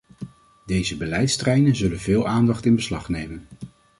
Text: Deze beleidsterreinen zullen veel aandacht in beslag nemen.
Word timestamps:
Deze 0.65 0.97
beleidsterreinen 0.97 1.75
zullen 1.75 1.99
veel 1.99 2.27
aandacht 2.27 2.65
in 2.65 2.75
beslag 2.75 3.09
nemen. 3.09 3.47